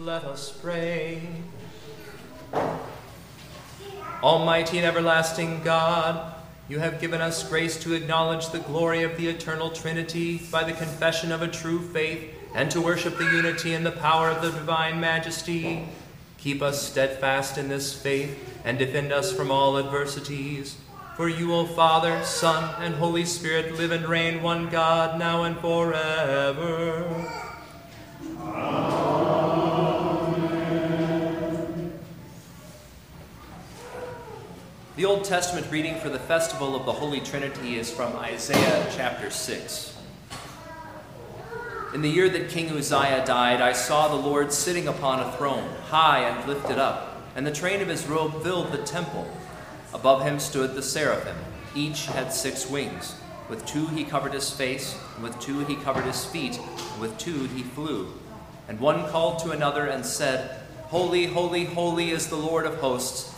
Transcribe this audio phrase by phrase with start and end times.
[0.00, 1.20] Let us pray.
[4.22, 6.34] Almighty and everlasting God,
[6.68, 10.72] you have given us grace to acknowledge the glory of the eternal Trinity by the
[10.72, 14.52] confession of a true faith and to worship the unity and the power of the
[14.52, 15.88] divine majesty.
[16.36, 20.76] Keep us steadfast in this faith and defend us from all adversities.
[21.16, 25.58] For you, O Father, Son, and Holy Spirit, live and reign one God, now and
[25.58, 27.46] forever.
[34.98, 39.30] The Old Testament reading for the festival of the Holy Trinity is from Isaiah chapter
[39.30, 39.96] 6.
[41.94, 45.70] In the year that King Uzziah died, I saw the Lord sitting upon a throne,
[45.84, 49.30] high and lifted up, and the train of his robe filled the temple.
[49.94, 51.36] Above him stood the seraphim.
[51.76, 53.14] Each had six wings.
[53.48, 57.16] With two he covered his face, and with two he covered his feet, and with
[57.18, 58.14] two he flew.
[58.66, 63.37] And one called to another and said, Holy, holy, holy is the Lord of hosts.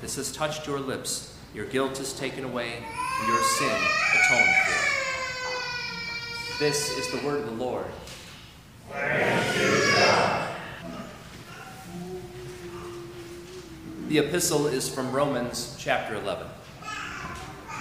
[0.00, 1.34] this has touched your lips.
[1.54, 2.74] Your guilt is taken away,
[3.20, 3.76] and your sin
[4.14, 4.98] atoned for.
[6.58, 7.86] This is the word of the Lord.
[14.08, 16.46] The epistle is from Romans chapter 11.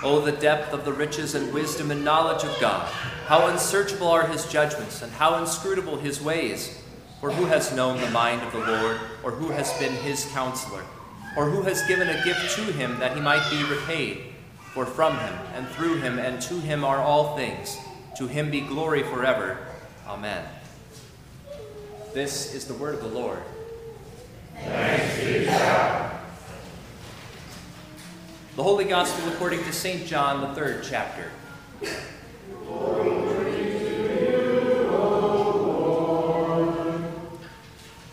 [0.03, 2.87] Oh, the depth of the riches and wisdom and knowledge of God!
[3.25, 6.81] How unsearchable are his judgments, and how inscrutable his ways!
[7.19, 10.83] For who has known the mind of the Lord, or who has been his counselor,
[11.37, 14.33] or who has given a gift to him that he might be repaid?
[14.73, 17.77] For from him, and through him, and to him are all things.
[18.17, 19.59] To him be glory forever.
[20.07, 20.43] Amen.
[22.13, 23.41] This is the word of the Lord.
[28.55, 30.07] The Holy Gospel according to St.
[30.07, 31.29] John, the third chapter.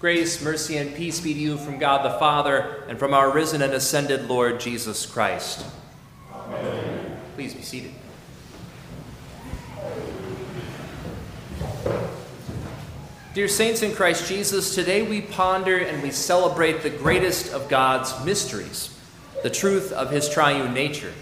[0.00, 3.62] Grace, mercy, and peace be to you from God the Father and from our risen
[3.62, 5.66] and ascended Lord Jesus Christ.
[6.32, 7.20] Amen.
[7.34, 7.90] Please be seated.
[13.34, 18.24] Dear saints in Christ Jesus, today we ponder and we celebrate the greatest of God's
[18.24, 18.96] mysteries,
[19.42, 21.12] the truth of his triune nature.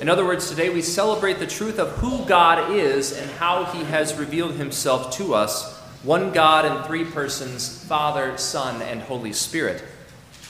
[0.00, 3.84] In other words, today we celebrate the truth of who God is and how he
[3.84, 5.69] has revealed himself to us
[6.02, 9.84] one God in three persons, Father, Son, and Holy Spirit.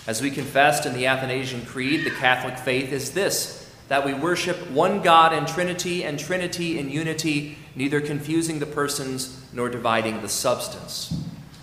[0.06, 3.56] As we confessed in the Athanasian Creed, the Catholic faith is this
[3.88, 9.44] that we worship one God in Trinity and Trinity in unity, neither confusing the persons
[9.52, 11.12] nor dividing the substance.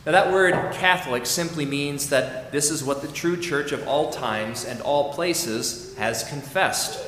[0.06, 4.12] Now, that word Catholic simply means that this is what the true church of all
[4.12, 7.00] times and all places has confessed.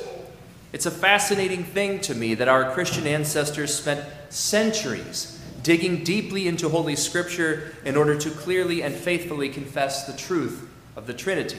[0.72, 6.68] It's a fascinating thing to me that our Christian ancestors spent centuries digging deeply into
[6.68, 11.58] Holy Scripture in order to clearly and faithfully confess the truth of the Trinity.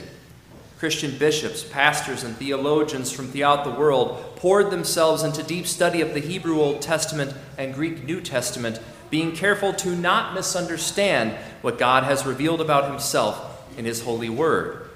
[0.78, 6.12] Christian bishops, pastors, and theologians from throughout the world poured themselves into deep study of
[6.12, 12.02] the Hebrew Old Testament and Greek New Testament, being careful to not misunderstand what God
[12.02, 14.88] has revealed about himself in his holy word.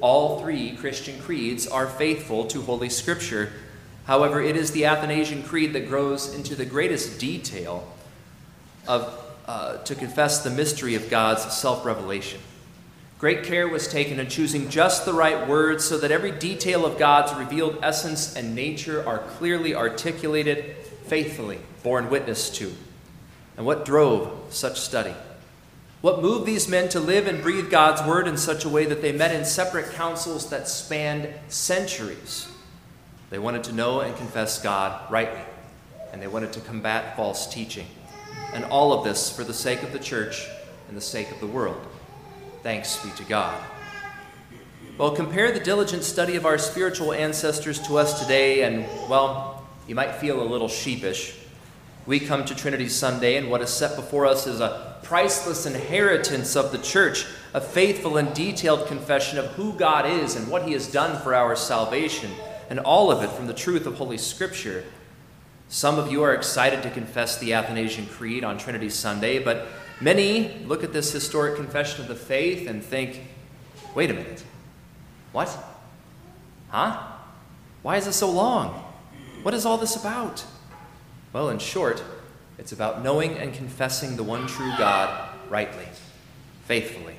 [0.00, 3.50] All three Christian creeds are faithful to Holy Scripture.
[4.04, 7.92] However, it is the Athanasian Creed that grows into the greatest detail
[8.88, 12.40] of, uh, to confess the mystery of God's self revelation.
[13.18, 16.98] Great care was taken in choosing just the right words so that every detail of
[16.98, 22.74] God's revealed essence and nature are clearly articulated, faithfully borne witness to.
[23.56, 25.14] And what drove such study?
[26.02, 29.00] What moved these men to live and breathe God's word in such a way that
[29.00, 32.48] they met in separate councils that spanned centuries?
[33.30, 35.40] They wanted to know and confess God rightly,
[36.12, 37.86] and they wanted to combat false teaching.
[38.52, 40.46] And all of this for the sake of the church
[40.88, 41.80] and the sake of the world.
[42.62, 43.62] Thanks be to God.
[44.98, 49.94] Well, compare the diligent study of our spiritual ancestors to us today, and, well, you
[49.94, 51.36] might feel a little sheepish.
[52.06, 56.56] We come to Trinity Sunday, and what is set before us is a priceless inheritance
[56.56, 60.72] of the church, a faithful and detailed confession of who God is and what He
[60.72, 62.30] has done for our salvation,
[62.70, 64.84] and all of it from the truth of Holy Scripture.
[65.68, 69.66] Some of you are excited to confess the Athanasian Creed on Trinity Sunday, but
[70.00, 73.22] Many look at this historic confession of the faith and think,
[73.94, 74.44] wait a minute,
[75.32, 75.56] what?
[76.68, 77.02] Huh?
[77.82, 78.84] Why is it so long?
[79.42, 80.44] What is all this about?
[81.32, 82.02] Well, in short,
[82.58, 85.86] it's about knowing and confessing the one true God rightly,
[86.64, 87.14] faithfully.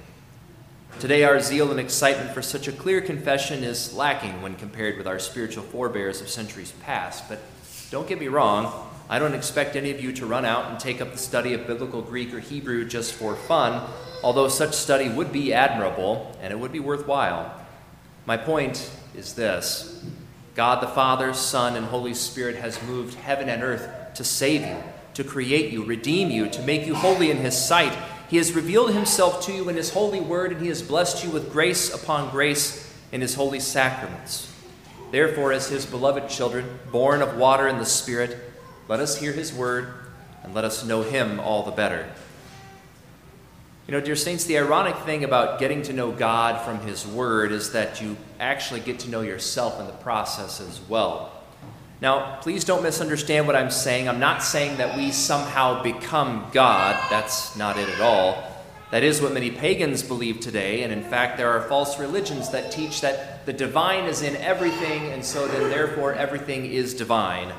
[1.00, 5.08] Today, our zeal and excitement for such a clear confession is lacking when compared with
[5.08, 7.28] our spiritual forebears of centuries past.
[7.28, 7.40] But
[7.90, 11.00] don't get me wrong, I don't expect any of you to run out and take
[11.00, 13.90] up the study of biblical Greek or Hebrew just for fun,
[14.22, 17.54] although such study would be admirable and it would be worthwhile.
[18.26, 20.04] My point is this
[20.56, 24.84] God the Father, Son, and Holy Spirit has moved heaven and earth to save you,
[25.14, 27.98] to create you, redeem you, to make you holy in His sight.
[28.30, 31.30] He has revealed Himself to you in His holy word, and He has blessed you
[31.30, 34.54] with grace upon grace in His holy sacraments.
[35.12, 38.38] Therefore, as His beloved children, born of water and the Spirit,
[38.88, 39.90] let us hear his word
[40.44, 42.08] and let us know him all the better.
[43.86, 47.52] You know, dear saints, the ironic thing about getting to know God from his word
[47.52, 51.34] is that you actually get to know yourself in the process as well.
[52.00, 54.08] Now, please don't misunderstand what I'm saying.
[54.08, 57.02] I'm not saying that we somehow become God.
[57.10, 58.57] That's not it at all.
[58.90, 62.72] That is what many pagans believe today, and in fact, there are false religions that
[62.72, 67.52] teach that the divine is in everything, and so then therefore everything is divine.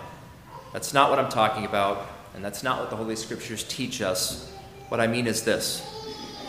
[0.72, 4.50] That's not what I'm talking about, and that's not what the Holy Scriptures teach us.
[4.88, 5.86] What I mean is this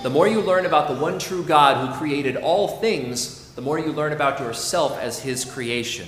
[0.02, 3.78] the more you learn about the one true God who created all things, the more
[3.78, 6.08] you learn about yourself as His creation.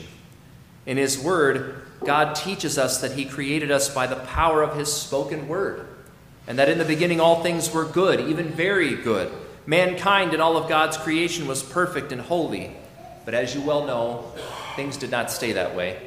[0.86, 4.92] In His Word, God teaches us that He created us by the power of His
[4.92, 5.88] spoken Word,
[6.48, 9.32] and that in the beginning all things were good, even very good.
[9.66, 12.76] Mankind and all of God's creation was perfect and holy.
[13.26, 14.32] But as you well know,
[14.76, 16.02] things did not stay that way.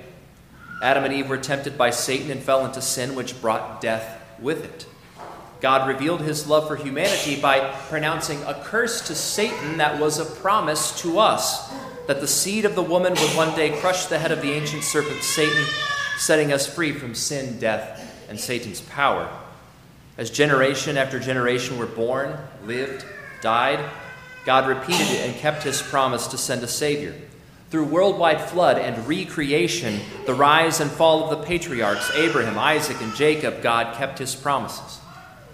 [0.83, 4.65] Adam and Eve were tempted by Satan and fell into sin, which brought death with
[4.65, 4.87] it.
[5.61, 10.27] God revealed his love for humanity by pronouncing a curse to Satan that was a
[10.27, 11.73] promise to us
[12.07, 14.85] that the seed of the woman would one day crush the head of the ancient
[14.85, 15.65] serpent Satan,
[16.19, 19.31] setting us free from sin, death, and Satan's power.
[20.17, 23.05] As generation after generation were born, lived,
[23.41, 23.85] died,
[24.45, 27.15] God repeated it and kept his promise to send a Savior.
[27.71, 33.15] Through worldwide flood and recreation, the rise and fall of the patriarchs, Abraham, Isaac, and
[33.15, 35.01] Jacob, God kept his promises.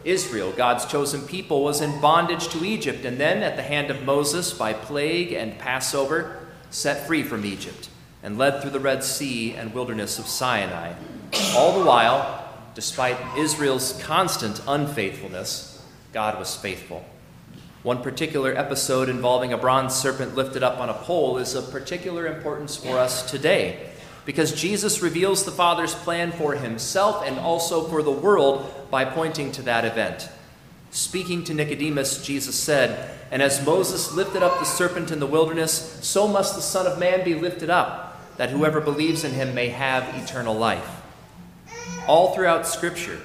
[0.05, 4.03] Israel, God's chosen people, was in bondage to Egypt, and then, at the hand of
[4.03, 7.89] Moses, by plague and Passover, set free from Egypt
[8.23, 10.93] and led through the Red Sea and wilderness of Sinai.
[11.57, 12.40] All the while,
[12.81, 15.85] despite Israel's constant unfaithfulness,
[16.15, 17.05] God was faithful.
[17.83, 22.27] One particular episode involving a bronze serpent lifted up on a pole is of particular
[22.27, 23.91] importance for us today
[24.25, 29.53] because Jesus reveals the Father's plan for himself and also for the world by pointing
[29.53, 30.31] to that event.
[30.91, 35.99] Speaking to Nicodemus, Jesus said, And as Moses lifted up the serpent in the wilderness,
[36.01, 39.69] so must the Son of Man be lifted up, that whoever believes in him may
[39.69, 41.00] have eternal life.
[42.11, 43.21] All throughout Scripture,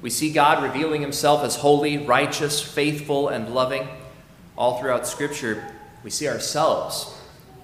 [0.00, 3.86] we see God revealing himself as holy, righteous, faithful, and loving.
[4.56, 5.62] All throughout Scripture,
[6.02, 7.14] we see ourselves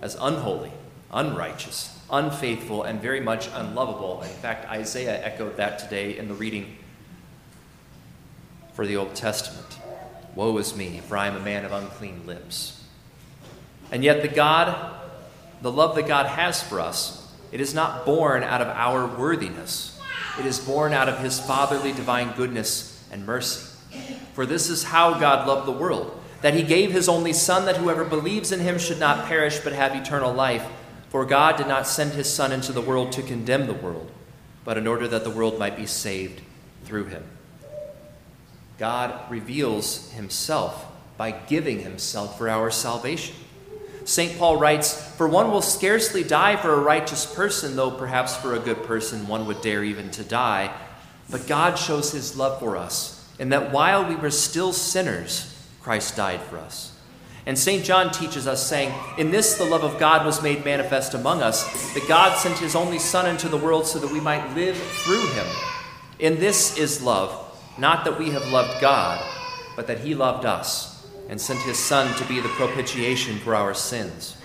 [0.02, 0.70] as unholy,
[1.10, 4.20] unrighteous, unfaithful, and very much unlovable.
[4.20, 6.76] In fact, Isaiah echoed that today in the reading
[8.74, 9.78] for the Old Testament.
[10.34, 12.84] Woe is me, for I am a man of unclean lips.
[13.90, 14.94] And yet, the God,
[15.62, 19.97] the love that God has for us, it is not born out of our worthiness.
[20.38, 23.66] It is born out of his fatherly divine goodness and mercy.
[24.34, 27.78] For this is how God loved the world that he gave his only Son, that
[27.78, 30.64] whoever believes in him should not perish but have eternal life.
[31.08, 34.10] For God did not send his Son into the world to condemn the world,
[34.64, 36.42] but in order that the world might be saved
[36.84, 37.24] through him.
[38.78, 43.34] God reveals himself by giving himself for our salvation.
[44.08, 44.38] St.
[44.38, 48.58] Paul writes, For one will scarcely die for a righteous person, though perhaps for a
[48.58, 50.74] good person one would dare even to die.
[51.28, 56.16] But God shows his love for us, in that while we were still sinners, Christ
[56.16, 56.96] died for us.
[57.44, 57.84] And St.
[57.84, 61.92] John teaches us, saying, In this the love of God was made manifest among us,
[61.92, 65.26] that God sent his only Son into the world so that we might live through
[65.28, 65.46] him.
[66.18, 67.44] In this is love
[67.78, 69.22] not that we have loved God,
[69.76, 70.97] but that He loved us
[71.28, 74.36] and sent His Son to be the propitiation for our sins.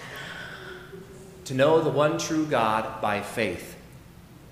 [1.45, 3.77] To know the one true God by faith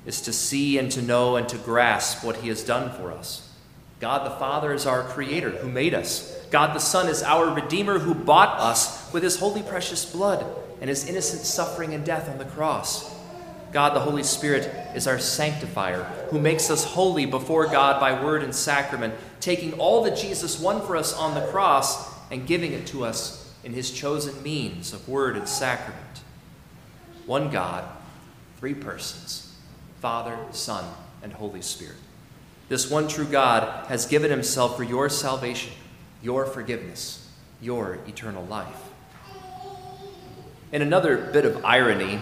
[0.05, 3.47] is to see and to know and to grasp what He has done for us.
[3.99, 6.37] God the Father is our Creator who made us.
[6.49, 10.45] God the Son is our Redeemer who bought us with His holy precious blood
[10.79, 13.13] and His innocent suffering and death on the cross.
[13.71, 18.43] God the Holy Spirit is our sanctifier, who makes us holy before God by word
[18.43, 22.87] and sacrament, taking all that Jesus won for us on the cross and giving it
[22.87, 26.21] to us in his chosen means of word and sacrament.
[27.25, 27.85] One God,
[28.57, 29.53] three persons
[29.99, 30.83] Father, Son,
[31.21, 31.97] and Holy Spirit.
[32.69, 35.73] This one true God has given himself for your salvation,
[36.23, 37.29] your forgiveness,
[37.61, 38.89] your eternal life.
[40.71, 42.19] In another bit of irony,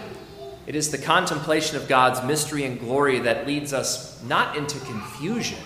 [0.66, 5.58] it is the contemplation of God's mystery and glory that leads us not into confusion,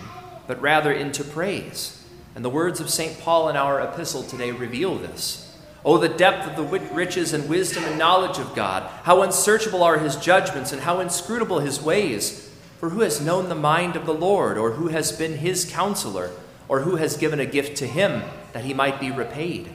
[0.47, 2.04] but rather into praise.
[2.35, 3.21] And the words of St.
[3.21, 5.57] Paul in our epistle today reveal this.
[5.85, 8.91] Oh, the depth of the riches and wisdom and knowledge of God!
[9.05, 12.51] How unsearchable are his judgments and how inscrutable his ways!
[12.81, 16.31] For who has known the mind of the Lord, or who has been his counselor,
[16.69, 18.23] or who has given a gift to him
[18.53, 19.69] that he might be repaid?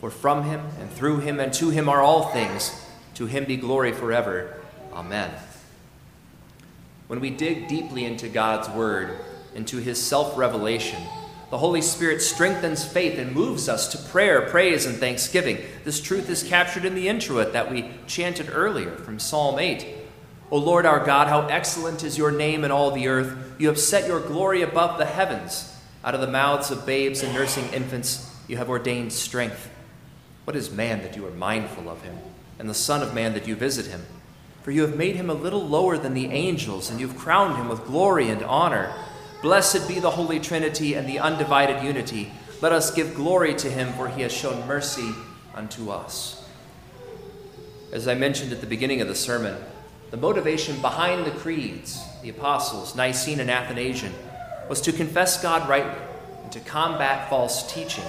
[0.00, 2.72] For from him and through him and to him are all things.
[3.14, 4.60] To him be glory forever.
[4.92, 5.30] Amen.
[7.06, 9.16] When we dig deeply into God's Word,
[9.54, 11.00] into His self revelation,
[11.50, 15.58] the Holy Spirit strengthens faith and moves us to prayer, praise, and thanksgiving.
[15.84, 19.86] This truth is captured in the introit that we chanted earlier from Psalm 8.
[20.50, 23.36] O Lord our God, how excellent is your name in all the earth.
[23.58, 25.72] You have set your glory above the heavens.
[26.04, 29.70] Out of the mouths of babes and nursing infants, you have ordained strength.
[30.44, 32.16] What is man that you are mindful of him?
[32.58, 34.04] and the Son of Man that you visit him.
[34.62, 37.68] For you have made him a little lower than the angels, and you've crowned him
[37.68, 38.92] with glory and honor.
[39.42, 42.32] Blessed be the Holy Trinity and the undivided unity.
[42.62, 45.12] Let us give glory to him, for he has shown mercy
[45.54, 46.48] unto us.
[47.92, 49.56] As I mentioned at the beginning of the sermon,
[50.10, 54.12] the motivation behind the creeds, the apostles, Nicene and Athanasian,
[54.68, 56.00] was to confess God rightly
[56.42, 58.04] and to combat false teaching.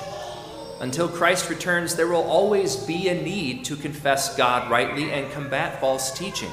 [0.79, 5.79] Until Christ returns, there will always be a need to confess God rightly and combat
[5.79, 6.51] false teaching.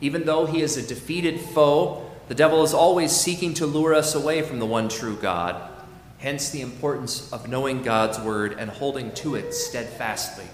[0.00, 4.14] Even though he is a defeated foe, the devil is always seeking to lure us
[4.14, 5.70] away from the one true God.
[6.18, 10.46] Hence, the importance of knowing God's word and holding to it steadfastly.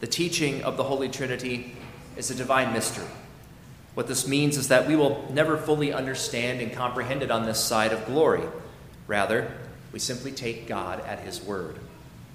[0.00, 1.74] The teaching of the Holy Trinity
[2.16, 3.06] is a divine mystery.
[3.94, 7.58] What this means is that we will never fully understand and comprehend it on this
[7.58, 8.42] side of glory.
[9.06, 9.50] Rather,
[9.90, 11.78] we simply take God at his word.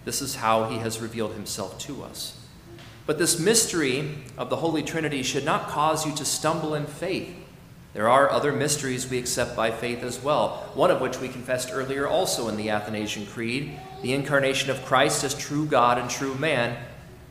[0.04, 2.38] This is how he has revealed himself to us.
[3.06, 7.36] But this mystery of the Holy Trinity should not cause you to stumble in faith.
[7.94, 11.72] There are other mysteries we accept by faith as well, one of which we confessed
[11.74, 16.36] earlier also in the Athanasian Creed the incarnation of Christ as true God and true
[16.36, 16.78] man.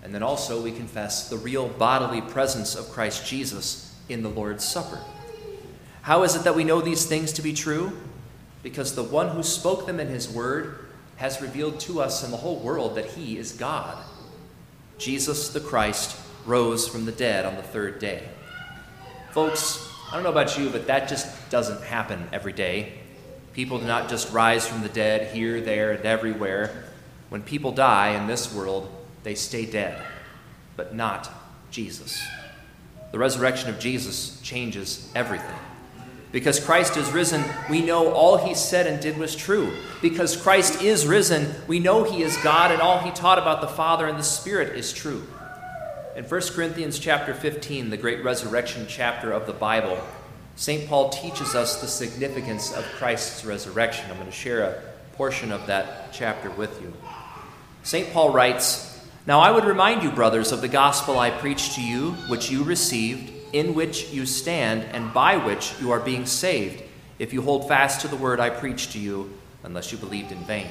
[0.03, 4.65] And then also we confess the real bodily presence of Christ Jesus in the Lord's
[4.65, 5.01] Supper.
[6.03, 7.93] How is it that we know these things to be true?
[8.63, 10.87] Because the one who spoke them in his word
[11.17, 13.99] has revealed to us and the whole world that he is God.
[14.97, 18.29] Jesus the Christ rose from the dead on the third day.
[19.33, 22.95] Folks, I don't know about you, but that just doesn't happen every day.
[23.53, 26.85] People do not just rise from the dead here, there, and everywhere.
[27.29, 28.91] When people die in this world,
[29.23, 30.03] they stay dead,
[30.75, 31.31] but not
[31.71, 32.21] Jesus.
[33.13, 35.59] The resurrection of Jesus changes everything.
[36.33, 39.73] Because Christ is risen, we know all he said and did was true.
[40.03, 43.69] Because Christ is risen, we know he is God and all he taught about the
[43.69, 45.25] Father and the Spirit is true.
[46.21, 49.99] In 1 Corinthians chapter 15, the great resurrection chapter of the Bible,
[50.55, 50.87] St.
[50.87, 54.05] Paul teaches us the significance of Christ's resurrection.
[54.11, 54.83] I'm going to share a
[55.17, 56.93] portion of that chapter with you.
[57.85, 58.13] St.
[58.13, 62.11] Paul writes, Now I would remind you, brothers, of the gospel I preached to you,
[62.29, 66.83] which you received in which you stand and by which you are being saved,
[67.19, 70.45] if you hold fast to the word I preached to you, unless you believed in
[70.45, 70.67] vain.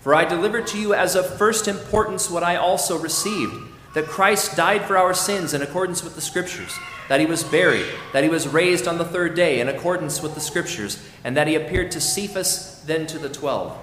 [0.00, 4.56] For I delivered to you as of first importance what I also received that Christ
[4.56, 6.76] died for our sins in accordance with the Scriptures,
[7.08, 10.34] that he was buried, that he was raised on the third day in accordance with
[10.34, 13.76] the Scriptures, and that he appeared to Cephas, then to the twelve.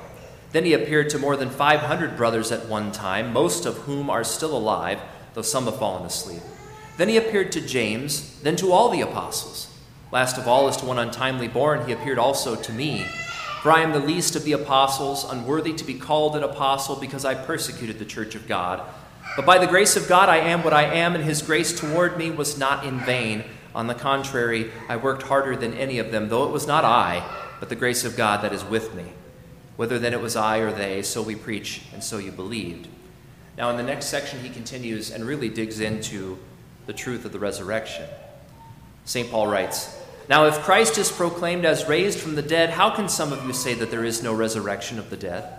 [0.52, 4.24] Then he appeared to more than 500 brothers at one time, most of whom are
[4.24, 5.00] still alive,
[5.36, 6.42] though some have fallen asleep.
[6.98, 9.68] Then he appeared to James, then to all the apostles.
[10.12, 13.06] Last of all, as to one untimely born, he appeared also to me.
[13.62, 17.26] For I am the least of the apostles, unworthy to be called an apostle because
[17.26, 18.82] I persecuted the church of God.
[19.36, 22.18] But by the grace of God, I am what I am, and his grace toward
[22.18, 23.44] me was not in vain.
[23.76, 27.24] On the contrary, I worked harder than any of them, though it was not I,
[27.60, 29.06] but the grace of God that is with me.
[29.76, 32.88] Whether then it was I or they, so we preach, and so you believed.
[33.58, 36.40] Now, in the next section, he continues and really digs into
[36.86, 38.06] the truth of the resurrection.
[39.06, 39.30] St.
[39.30, 39.96] Paul writes
[40.28, 43.54] Now, if Christ is proclaimed as raised from the dead, how can some of you
[43.54, 45.59] say that there is no resurrection of the dead?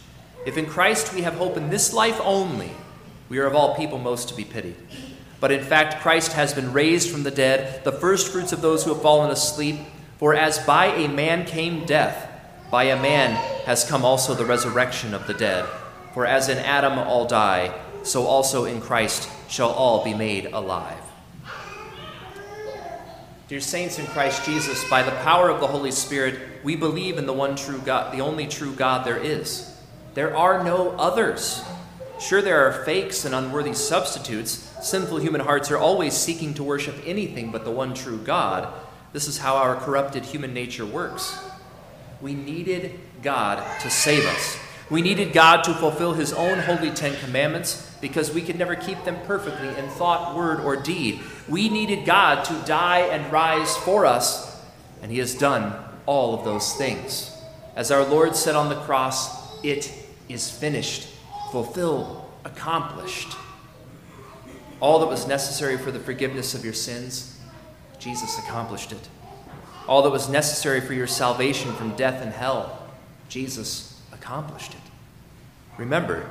[0.45, 2.71] If in Christ we have hope in this life only,
[3.29, 4.75] we are of all people most to be pitied.
[5.39, 8.93] But in fact, Christ has been raised from the dead, the firstfruits of those who
[8.93, 9.77] have fallen asleep.
[10.17, 12.29] For as by a man came death,
[12.69, 13.31] by a man
[13.65, 15.65] has come also the resurrection of the dead.
[16.13, 17.73] For as in Adam all die,
[18.03, 20.97] so also in Christ shall all be made alive.
[23.47, 27.25] Dear saints in Christ Jesus, by the power of the Holy Spirit, we believe in
[27.25, 29.70] the one true God, the only true God there is.
[30.13, 31.63] There are no others.
[32.19, 34.69] Sure, there are fakes and unworthy substitutes.
[34.81, 38.71] Sinful human hearts are always seeking to worship anything but the one true God.
[39.13, 41.37] This is how our corrupted human nature works.
[42.21, 44.57] We needed God to save us.
[44.89, 49.03] We needed God to fulfill His own holy Ten Commandments because we could never keep
[49.05, 51.21] them perfectly in thought, word, or deed.
[51.47, 54.61] We needed God to die and rise for us,
[55.01, 55.73] and He has done
[56.05, 57.35] all of those things.
[57.75, 59.91] As our Lord said on the cross, it
[60.33, 61.07] is finished,
[61.51, 63.35] fulfilled, accomplished.
[64.79, 67.39] All that was necessary for the forgiveness of your sins,
[67.99, 69.09] Jesus accomplished it.
[69.87, 72.87] All that was necessary for your salvation from death and hell,
[73.29, 74.91] Jesus accomplished it.
[75.77, 76.29] Remember,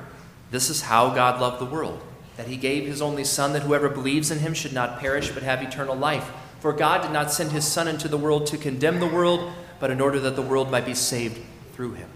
[0.51, 2.01] this is how God loved the world
[2.37, 5.43] that he gave his only Son, that whoever believes in him should not perish but
[5.43, 6.31] have eternal life.
[6.61, 9.91] For God did not send his Son into the world to condemn the world, but
[9.91, 11.39] in order that the world might be saved
[11.75, 12.09] through him.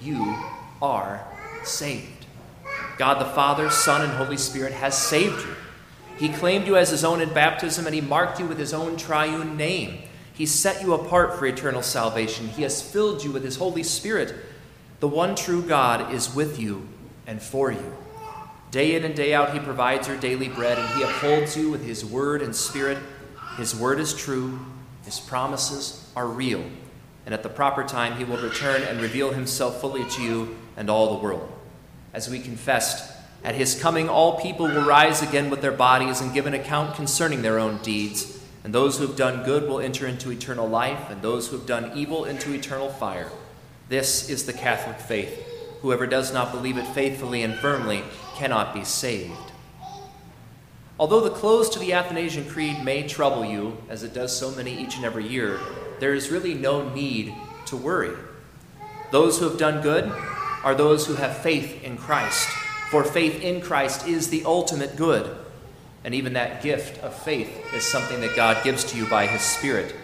[0.00, 0.38] You
[0.80, 1.26] are
[1.64, 2.26] saved.
[2.96, 5.54] God the Father, Son, and Holy Spirit has saved you.
[6.18, 8.96] He claimed you as his own in baptism, and he marked you with his own
[8.96, 10.02] triune name.
[10.32, 12.48] He set you apart for eternal salvation.
[12.48, 14.34] He has filled you with his Holy Spirit.
[15.00, 16.88] The one true God is with you
[17.26, 17.96] and for you.
[18.70, 21.84] Day in and day out, He provides your daily bread, and He upholds you with
[21.84, 22.98] His word and spirit.
[23.56, 24.58] His word is true,
[25.04, 26.62] His promises are real,
[27.28, 30.88] and at the proper time, He will return and reveal Himself fully to you and
[30.88, 31.46] all the world.
[32.14, 33.12] As we confessed,
[33.44, 36.96] at His coming, all people will rise again with their bodies and give an account
[36.96, 38.42] concerning their own deeds.
[38.64, 41.66] And those who have done good will enter into eternal life, and those who have
[41.66, 43.30] done evil into eternal fire.
[43.90, 45.38] This is the Catholic faith.
[45.82, 48.04] Whoever does not believe it faithfully and firmly
[48.36, 49.52] cannot be saved.
[50.98, 54.74] Although the close to the Athanasian Creed may trouble you, as it does so many
[54.74, 55.60] each and every year,
[56.00, 57.34] there is really no need
[57.66, 58.16] to worry.
[59.10, 60.12] Those who have done good
[60.62, 62.48] are those who have faith in Christ,
[62.90, 65.36] for faith in Christ is the ultimate good.
[66.04, 69.42] And even that gift of faith is something that God gives to you by His
[69.42, 69.94] Spirit.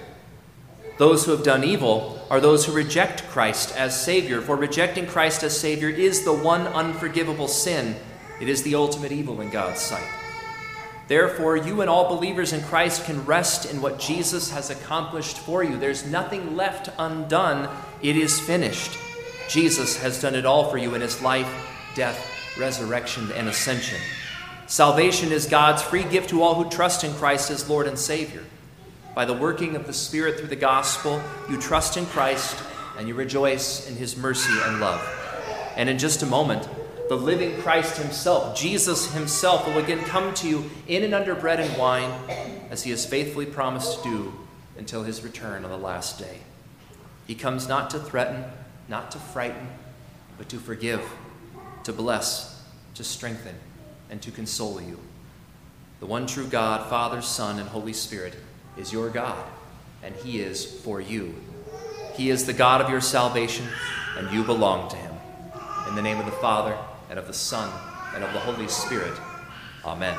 [0.96, 5.42] Those who have done evil are those who reject Christ as Savior, for rejecting Christ
[5.42, 7.96] as Savior is the one unforgivable sin.
[8.40, 10.06] It is the ultimate evil in God's sight.
[11.06, 15.62] Therefore, you and all believers in Christ can rest in what Jesus has accomplished for
[15.62, 15.78] you.
[15.78, 17.68] There's nothing left undone,
[18.00, 18.98] it is finished.
[19.48, 21.48] Jesus has done it all for you in his life,
[21.94, 22.26] death,
[22.58, 24.00] resurrection, and ascension.
[24.66, 28.42] Salvation is God's free gift to all who trust in Christ as Lord and Savior.
[29.14, 32.56] By the working of the Spirit through the gospel, you trust in Christ
[32.98, 35.06] and you rejoice in his mercy and love.
[35.76, 36.66] And in just a moment,
[37.08, 41.60] the living Christ himself, Jesus himself, will again come to you in and under bread
[41.60, 42.10] and wine,
[42.70, 44.32] as he has faithfully promised to do
[44.78, 46.38] until his return on the last day.
[47.26, 48.44] He comes not to threaten,
[48.88, 49.68] not to frighten,
[50.38, 51.02] but to forgive,
[51.84, 52.62] to bless,
[52.94, 53.54] to strengthen,
[54.10, 54.98] and to console you.
[56.00, 58.34] The one true God, Father, Son, and Holy Spirit,
[58.76, 59.42] is your God,
[60.02, 61.34] and he is for you.
[62.14, 63.66] He is the God of your salvation,
[64.16, 65.14] and you belong to him.
[65.88, 66.76] In the name of the Father,
[67.14, 67.70] and of the Son,
[68.16, 69.16] and of the Holy Spirit.
[69.84, 70.18] Amen.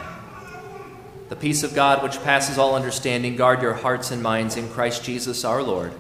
[1.28, 5.04] The peace of God, which passes all understanding, guard your hearts and minds in Christ
[5.04, 5.92] Jesus our Lord.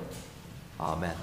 [0.79, 1.17] Amen.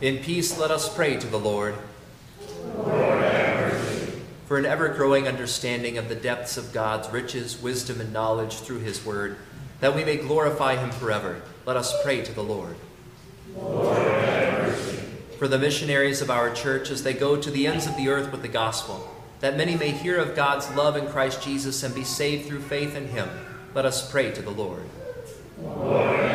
[0.00, 1.74] In peace, let us pray to the Lord.
[2.74, 3.22] Lord
[4.46, 8.78] for an ever growing understanding of the depths of God's riches, wisdom, and knowledge through
[8.78, 9.36] His Word,
[9.80, 12.76] that we may glorify Him forever, let us pray to the Lord.
[12.76, 12.85] Lord
[15.38, 18.32] for the missionaries of our church as they go to the ends of the earth
[18.32, 22.04] with the gospel, that many may hear of God's love in Christ Jesus and be
[22.04, 23.28] saved through faith in him.
[23.74, 24.84] Let us pray to the Lord.
[25.62, 26.26] Lord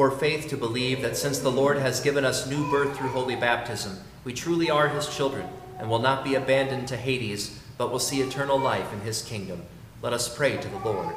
[0.00, 3.36] for faith to believe that since the Lord has given us new birth through holy
[3.36, 5.46] baptism, we truly are his children
[5.78, 9.62] and will not be abandoned to Hades, but will see eternal life in his kingdom.
[10.00, 11.14] Let us pray to the Lord.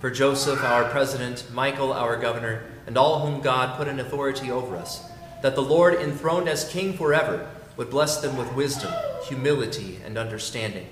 [0.00, 4.76] For Joseph, our president, Michael, our governor, and all whom God put in authority over
[4.76, 5.10] us,
[5.42, 8.92] that the Lord, enthroned as King forever, would bless them with wisdom,
[9.24, 10.86] humility, and understanding,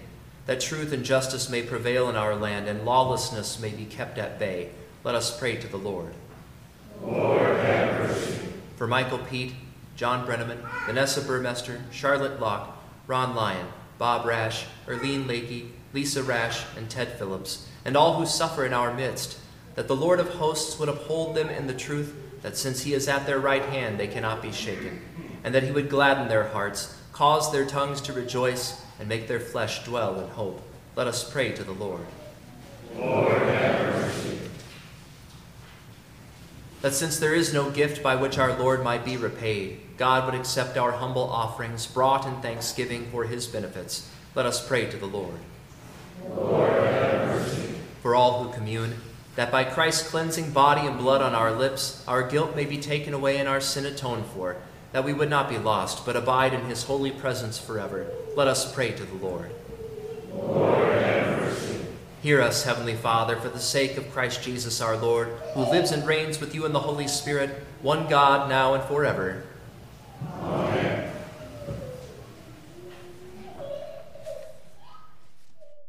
[0.47, 4.40] that truth and justice may prevail in our land, and lawlessness may be kept at
[4.40, 4.71] bay.
[5.05, 6.12] Let us pray to the Lord.
[7.01, 8.38] Lord, have mercy.
[8.75, 9.55] For Michael Pete,
[9.95, 16.90] John Brenneman, Vanessa Burmester, Charlotte Locke, Ron Lyon, Bob Rash, Erlene Lakey, Lisa Rash, and
[16.90, 19.38] Ted Phillips, and all who suffer in our midst,
[19.77, 23.07] that the Lord of hosts would uphold them in the truth that since he is
[23.07, 25.01] at their right hand, they cannot be shaken,
[25.44, 29.38] and that he would gladden their hearts, cause their tongues to rejoice, and make their
[29.38, 30.61] flesh dwell in hope.
[30.96, 32.05] Let us pray to the Lord.
[32.96, 34.38] Lord, have mercy.
[36.83, 40.38] That since there is no gift by which our Lord might be repaid, God would
[40.38, 44.11] accept our humble offerings brought in thanksgiving for his benefits.
[44.35, 45.38] Let us pray to the Lord.
[46.35, 46.76] Lord.
[48.07, 48.95] For all who commune,
[49.35, 53.12] that by Christ's cleansing body and blood on our lips, our guilt may be taken
[53.12, 54.59] away and our sin atoned for,
[54.92, 58.07] that we would not be lost, but abide in his holy presence forever.
[58.37, 59.51] Let us pray to the Lord.
[60.33, 61.57] Lord.
[62.23, 66.07] Hear us, Heavenly Father, for the sake of Christ Jesus our Lord, who lives and
[66.07, 69.42] reigns with you in the Holy Spirit, one God, now and forever.